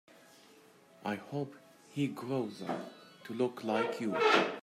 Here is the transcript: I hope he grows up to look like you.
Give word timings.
I 1.05 1.13
hope 1.13 1.53
he 1.91 2.07
grows 2.07 2.63
up 2.63 2.91
to 3.25 3.35
look 3.35 3.63
like 3.63 4.01
you. 4.01 4.17